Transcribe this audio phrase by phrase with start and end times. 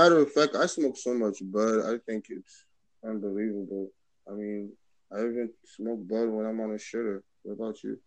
[0.00, 1.80] matter of fact, I smoke so much bud.
[1.84, 2.64] I think it's
[3.04, 3.88] unbelievable.
[4.28, 4.72] I mean,
[5.12, 7.20] I even smoke bud when I'm on a shitter.
[7.42, 7.98] What about you?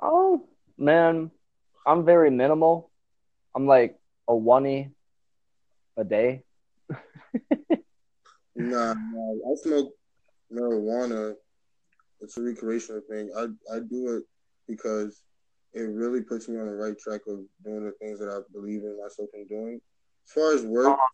[0.00, 1.30] Oh man,
[1.86, 2.90] I'm very minimal.
[3.54, 4.90] I'm like a oney
[5.96, 6.42] a day.
[8.56, 9.92] nah, nah, I smoke
[10.52, 11.34] marijuana.
[12.20, 13.30] It's a recreational thing.
[13.36, 14.24] I I do it
[14.66, 15.22] because
[15.72, 18.82] it really puts me on the right track of doing the things that I believe
[18.82, 19.80] in myself in doing.
[20.26, 21.08] As far as work, uh-huh.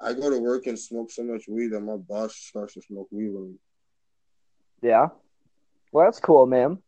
[0.00, 3.08] I go to work and smoke so much weed that my boss starts to smoke
[3.10, 3.54] weed with me.
[4.82, 5.08] Yeah.
[5.92, 6.78] Well, that's cool, man.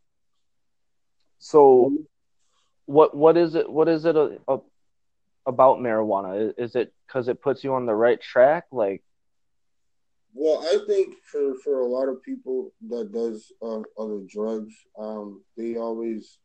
[1.38, 1.93] So,
[2.87, 3.69] what what is it?
[3.69, 4.59] What is it a, a,
[5.45, 6.52] about marijuana?
[6.56, 8.65] Is it because it puts you on the right track?
[8.70, 9.02] Like,
[10.34, 15.43] well, I think for for a lot of people that does uh, other drugs, um,
[15.57, 16.38] they always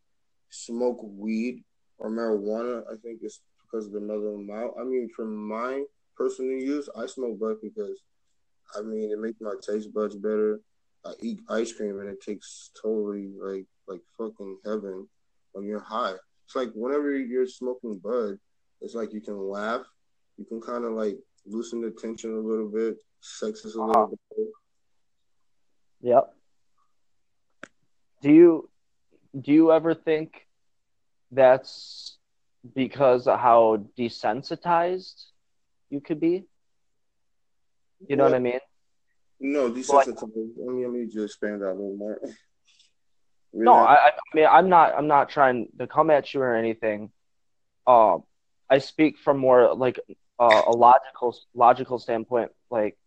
[0.50, 1.64] smoke weed
[2.00, 2.82] or marijuana.
[2.92, 3.40] I think it's
[3.70, 4.74] because of the mellow amount.
[4.80, 5.84] I mean, from my
[6.16, 8.02] personal use, I smoke bud because,
[8.76, 10.62] I mean, it makes my taste buds better.
[11.06, 15.08] I eat ice cream and it takes totally like like fucking heaven
[15.54, 16.16] when you're high.
[16.46, 18.38] It's like whenever you're smoking bud,
[18.82, 19.86] it's like you can laugh,
[20.38, 24.04] you can kind of like loosen the tension a little bit, sex is a little
[24.04, 24.16] uh-huh.
[24.36, 24.48] bit.
[26.02, 26.34] Yep.
[28.22, 28.70] Do you
[29.40, 30.48] do you ever think
[31.32, 32.17] that's
[32.76, 35.26] because of how desensitized
[35.90, 36.46] you could be?
[38.08, 38.60] You know what, what I mean?
[39.40, 40.08] No, desensitized.
[40.08, 40.18] Like,
[40.58, 42.20] let me let me just expand that a little more.
[43.54, 47.12] no, I, I mean I'm not I'm not trying to come at you or anything.
[47.86, 48.18] Uh,
[48.70, 50.00] I speak from more like
[50.40, 52.98] uh, a logical logical standpoint, like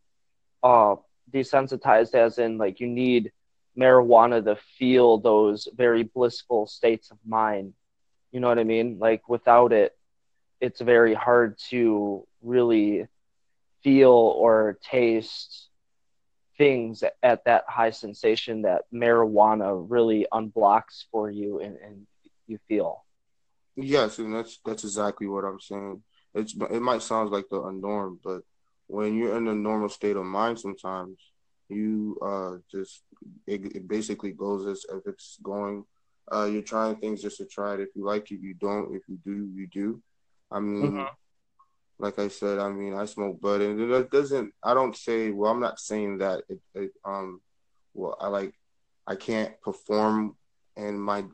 [0.63, 0.97] uh,
[1.33, 3.33] desensitized as in like you need
[3.79, 7.75] marijuana to feel those very blissful states of mind.
[8.33, 8.99] You know what I mean?
[8.99, 9.97] Like without it,
[10.61, 13.07] it's very hard to really
[13.83, 15.69] feel or taste
[16.59, 22.07] things at that high sensation that marijuana really unblocks for you and, and
[22.47, 23.05] you feel.
[23.77, 26.03] Yes, and that's that's exactly what I'm saying.
[26.35, 28.43] It's it might sound like the norm, but
[28.89, 31.19] when you're in a normal state of mind, sometimes
[31.69, 33.03] you uh just
[33.47, 35.85] it, it basically goes as if it's going.
[36.33, 37.81] Uh, you're trying things just to try it.
[37.81, 38.95] If you like it, you don't.
[38.95, 40.01] If you do, you do.
[40.51, 41.05] I mean, mm-hmm.
[41.99, 44.53] like I said, I mean, I smoke bud, and it doesn't.
[44.63, 45.31] I don't say.
[45.31, 47.41] Well, I'm not saying that it, it um.
[47.95, 48.55] Well, I like.
[49.07, 50.37] I can't perform
[50.77, 51.25] in my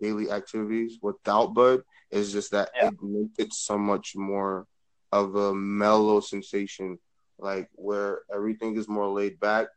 [0.00, 1.82] daily activities without bud.
[2.10, 2.88] It's just that yeah.
[2.88, 4.66] it makes it so much more
[5.12, 6.98] of a mellow sensation,
[7.38, 9.68] like where everything is more laid back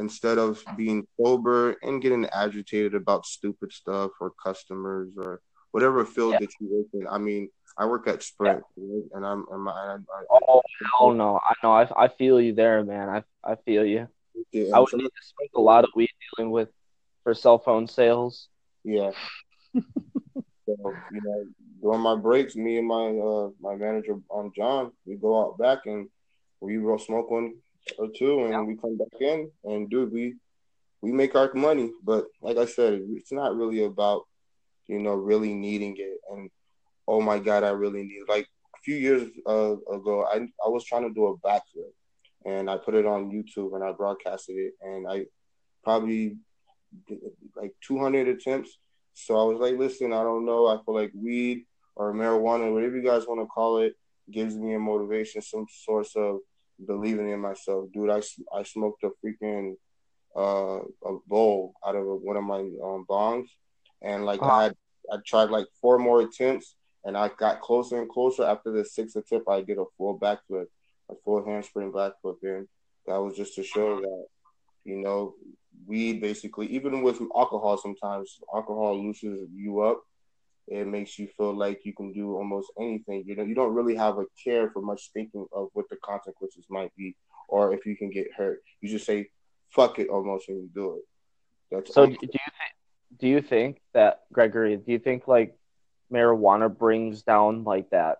[0.00, 5.40] instead of being sober and getting agitated about stupid stuff or customers or
[5.70, 6.38] whatever field yeah.
[6.40, 7.06] that you work in.
[7.06, 9.00] I mean, I work at Sprint, yeah.
[9.14, 10.62] and I'm, I'm I, I, oh
[10.98, 13.08] hell no, I know, I, I feel you there, man.
[13.08, 14.08] I I feel you.
[14.52, 16.68] Yeah, I would need to smoke a lot of weed dealing with
[17.22, 18.48] for cell phone sales.
[18.84, 19.12] Yeah.
[19.74, 19.82] so
[20.66, 21.44] you know,
[21.80, 25.86] during my breaks, me and my uh my manager um John, we go out back
[25.86, 26.08] and
[26.60, 27.54] we go smoke one
[27.98, 28.62] or two, and yeah.
[28.62, 30.34] we come back in and dude, we
[31.02, 31.92] we make our money.
[32.02, 34.22] But like I said, it's not really about
[34.86, 36.50] you know really needing it and
[37.10, 40.84] oh my god, I really need like a few years uh, ago, I I was
[40.84, 41.92] trying to do a backflip
[42.46, 45.26] and I put it on YouTube and I broadcasted it and I
[45.82, 46.36] probably
[47.56, 48.78] like 200 attempts.
[49.14, 50.66] So I was like, listen, I don't know.
[50.66, 51.66] I feel like weed
[51.96, 53.94] or marijuana, whatever you guys want to call it,
[54.30, 56.38] gives me a motivation, some source of
[56.86, 57.88] believing in myself.
[57.92, 58.22] Dude, I,
[58.54, 59.74] I smoked a freaking
[60.36, 63.48] uh, a bowl out of one of my um, bongs.
[64.02, 64.76] And like I had,
[65.12, 68.44] I tried like four more attempts and I got closer and closer.
[68.44, 70.66] After the sixth attempt, I did a full backflip,
[71.10, 72.36] a full handspring backflip.
[72.42, 72.68] And
[73.06, 74.26] that was just to show that,
[74.84, 75.34] you know,
[75.86, 80.02] weed basically, even with alcohol, sometimes alcohol loosens you up.
[80.70, 83.24] It makes you feel like you can do almost anything.
[83.26, 86.64] You know, you don't really have a care for much thinking of what the consequences
[86.70, 87.16] might be
[87.48, 88.62] or if you can get hurt.
[88.80, 89.30] You just say
[89.70, 91.02] fuck it almost and you do it.
[91.70, 92.06] That's so.
[92.06, 92.32] Do you think?
[93.18, 94.76] Do you think that Gregory?
[94.76, 95.56] Do you think like
[96.12, 98.18] marijuana brings down like that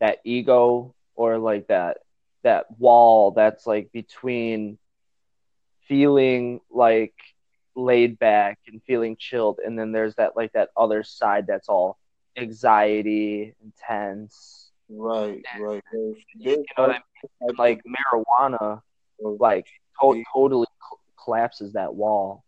[0.00, 1.98] that ego or like that
[2.44, 4.78] that wall that's like between
[5.88, 7.14] feeling like
[7.78, 11.98] laid back and feeling chilled and then there's that like that other side that's all
[12.36, 17.56] anxiety intense right right you know what I mean?
[17.56, 18.80] like marijuana
[19.20, 19.66] like
[20.00, 20.66] to- totally
[21.22, 22.44] collapses that wall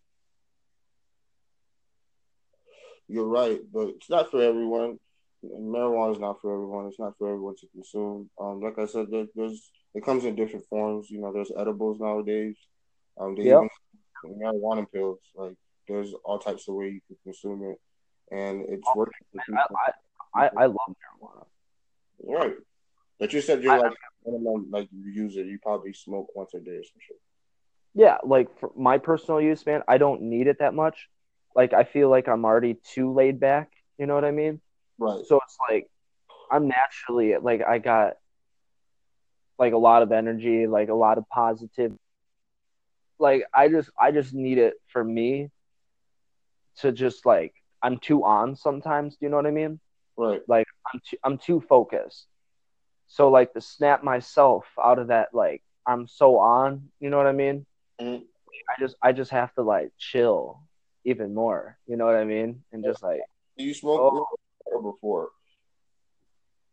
[3.09, 4.99] you're right but it's not for everyone
[5.45, 6.87] marijuana is not for everyone.
[6.87, 8.31] It's not for everyone to consume.
[8.41, 11.11] Um, like I said, there, there's it comes in different forms.
[11.11, 12.57] You know, there's edibles nowadays.
[13.19, 13.59] Um, they yep.
[13.59, 13.69] even
[14.25, 15.19] marijuana pills.
[15.35, 15.57] Like
[15.89, 19.27] there's all types of ways you can consume it, and it's oh, working.
[19.49, 19.59] Man,
[20.35, 21.47] I, I, I love marijuana.
[22.23, 22.55] Right,
[23.19, 23.93] but you said you're I, like
[24.25, 25.45] minimum like user.
[25.45, 27.17] You probably smoke once a day or some shit.
[27.95, 31.09] Yeah, like for my personal use, man, I don't need it that much.
[31.57, 33.71] Like I feel like I'm already too laid back.
[33.99, 34.61] You know what I mean?
[34.99, 35.25] Right.
[35.27, 35.91] So it's like
[36.51, 38.15] I'm naturally like I got
[39.59, 41.93] like a lot of energy, like a lot of positive.
[43.21, 45.51] Like I just I just need it for me
[46.79, 49.17] to just like I'm too on sometimes.
[49.17, 49.79] Do you know what I mean?
[50.17, 50.41] Right.
[50.49, 52.27] Like I'm too I'm too focused.
[53.09, 57.27] So like to snap myself out of that like I'm so on, you know what
[57.27, 57.67] I mean?
[58.01, 58.25] Mm-hmm.
[58.71, 60.63] I just I just have to like chill
[61.05, 61.79] even more.
[61.87, 62.63] You know what I mean?
[62.73, 63.21] And just like
[63.59, 64.27] do you smoke
[64.73, 65.29] oh, before?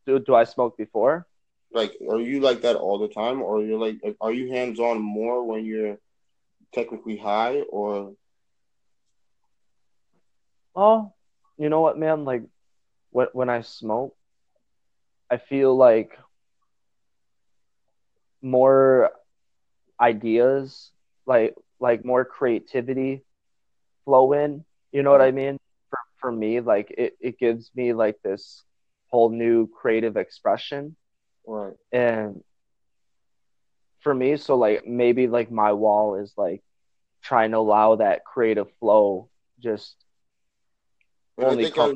[0.05, 1.27] Do do I smoke before?
[1.73, 5.01] Like, are you like that all the time, or you're like, are you hands on
[5.01, 5.97] more when you're
[6.74, 8.14] technically high, or?
[10.75, 11.14] Oh,
[11.58, 12.25] you know what, man?
[12.25, 12.44] Like,
[13.12, 14.16] when when I smoke,
[15.30, 16.18] I feel like
[18.42, 19.12] more
[20.00, 20.92] ideas,
[21.25, 23.24] like like more creativity
[24.06, 24.64] flow in.
[24.92, 25.58] You know what I mean?
[25.90, 28.64] For for me, like it, it gives me like this
[29.10, 30.96] whole new creative expression.
[31.46, 31.74] Right.
[31.92, 32.44] And
[34.01, 36.63] for me, so like maybe like my wall is like
[37.21, 39.29] trying to allow that creative flow
[39.59, 39.95] just
[41.38, 41.95] only comes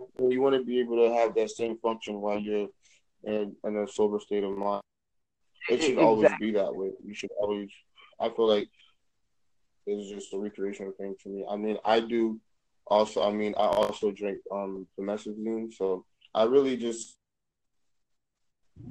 [0.00, 2.68] I, You want to be able to have that same function while you're
[3.24, 4.82] in, in a sober state of mind.
[5.68, 6.04] It should exactly.
[6.04, 6.90] always be that way.
[7.04, 7.70] You should always.
[8.20, 8.68] I feel like
[9.86, 11.44] it's just a recreational thing to me.
[11.48, 12.40] I mean, I do
[12.86, 13.22] also.
[13.22, 16.04] I mean, I also drink um promethazine, so
[16.34, 17.16] I really just.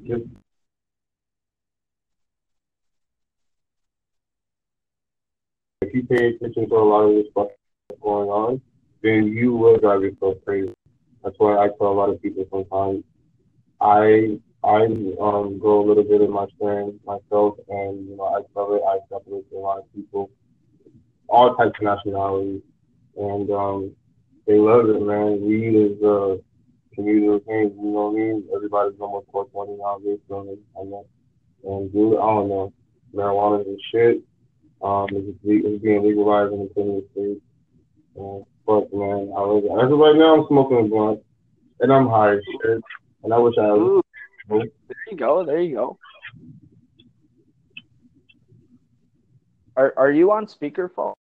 [0.01, 0.21] Yep.
[5.93, 7.49] If you pay attention to a lot of this stuff
[8.01, 8.61] going on,
[9.03, 10.73] then you will drive yourself crazy.
[11.23, 13.03] That's why I tell a lot of people sometimes.
[13.79, 14.85] I I
[15.21, 18.81] um, go a little bit in my strength myself, and you know I it.
[18.87, 20.31] I separate a lot of people,
[21.27, 22.63] all types of nationalities,
[23.15, 23.95] and um,
[24.47, 25.45] they love it, man.
[25.45, 26.39] Weed is a
[26.95, 27.71] communal thing.
[27.77, 28.49] You know what I mean?
[28.55, 31.05] Everybody's almost 420 nowadays, so I know.
[31.65, 32.73] And dude, I don't know.
[33.13, 34.23] Marijuana is shit.
[34.83, 37.41] Um, it's, it's being legalized in the 20 states.
[38.15, 39.31] And fuck, man.
[39.35, 41.21] I was, as of right now, I'm smoking a blunt,
[41.79, 42.81] and I'm high as shit.
[43.23, 44.03] And I wish I was.
[44.49, 44.59] There
[45.09, 45.45] you go.
[45.45, 45.97] There you go.
[49.75, 51.15] Are are you on speakerphone?